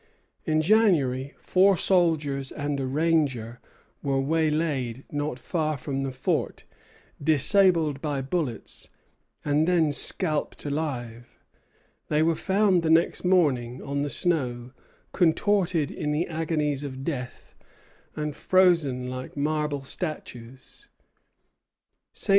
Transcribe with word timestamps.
In 0.45 0.63
January 0.63 1.35
four 1.39 1.77
soldiers 1.77 2.51
and 2.51 2.79
a 2.79 2.87
ranger 2.87 3.59
were 4.01 4.19
waylaid 4.19 5.03
not 5.11 5.37
far 5.37 5.77
from 5.77 6.01
the 6.01 6.11
fort, 6.11 6.63
disabled 7.23 8.01
by 8.01 8.19
bullets, 8.23 8.89
and 9.45 9.67
then 9.67 9.91
scalped 9.91 10.65
alive. 10.65 11.37
They 12.07 12.23
were 12.23 12.33
found 12.33 12.81
the 12.81 12.89
next 12.89 13.23
morning 13.23 13.79
on 13.83 14.01
the 14.01 14.09
snow, 14.09 14.71
contorted 15.11 15.91
in 15.91 16.11
the 16.11 16.25
agonies 16.25 16.83
of 16.83 17.03
death, 17.03 17.53
and 18.15 18.35
frozen 18.35 19.07
like 19.07 19.37
marble 19.37 19.83
statues. 19.83 20.89
St. 22.11 22.29